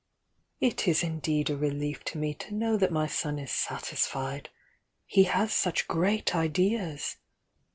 "It 0.59 0.87
is 0.87 1.03
indeed 1.03 1.51
a 1.51 1.55
relief 1.55 2.03
to 2.05 2.17
me 2.17 2.33
to 2.33 2.55
know 2.55 2.75
that 2.75 2.91
my 2.91 3.05
son 3.05 3.37
is 3.37 3.51
satisfied! 3.51 4.49
He 5.05 5.25
has 5.25 5.53
such 5.53 5.87
great 5.87 6.35
ideas! 6.35 7.17